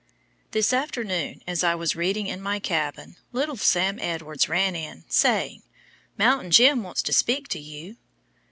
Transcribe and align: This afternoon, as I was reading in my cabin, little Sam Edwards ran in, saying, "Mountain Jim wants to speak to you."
This 0.49 0.73
afternoon, 0.73 1.43
as 1.45 1.63
I 1.63 1.75
was 1.75 1.95
reading 1.95 2.25
in 2.25 2.41
my 2.41 2.57
cabin, 2.57 3.17
little 3.31 3.55
Sam 3.55 3.99
Edwards 3.99 4.49
ran 4.49 4.75
in, 4.75 5.03
saying, 5.09 5.61
"Mountain 6.17 6.49
Jim 6.49 6.81
wants 6.81 7.03
to 7.03 7.13
speak 7.13 7.47
to 7.49 7.59
you." 7.59 7.97